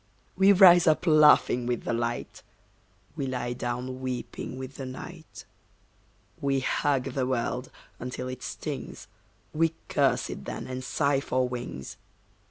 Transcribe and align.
We 0.35 0.51
rise 0.51 0.87
up 0.87 1.05
laughing 1.05 1.67
with 1.67 1.83
the 1.83 1.93
light, 1.93 2.41
We 3.15 3.27
lie 3.27 3.53
down 3.53 4.01
weeping 4.01 4.57
with 4.57 4.77
the 4.77 4.85
night. 4.87 5.45
We 6.41 6.61
hug 6.61 7.13
the 7.13 7.27
world 7.27 7.69
until 7.99 8.27
it 8.27 8.41
stings, 8.41 9.07
We 9.53 9.75
curse 9.89 10.31
it 10.31 10.45
then 10.45 10.65
and 10.65 10.83
sigh 10.83 11.19
for 11.19 11.47
wings. 11.47 11.97